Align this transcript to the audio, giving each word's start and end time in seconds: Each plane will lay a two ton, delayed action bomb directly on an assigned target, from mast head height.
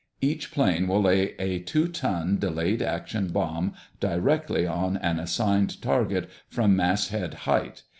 Each 0.19 0.49
plane 0.51 0.87
will 0.87 1.03
lay 1.03 1.35
a 1.37 1.59
two 1.59 1.87
ton, 1.87 2.39
delayed 2.39 2.81
action 2.81 3.27
bomb 3.27 3.75
directly 3.99 4.65
on 4.65 4.97
an 4.97 5.19
assigned 5.19 5.79
target, 5.79 6.27
from 6.49 6.75
mast 6.75 7.11
head 7.11 7.35
height. 7.45 7.83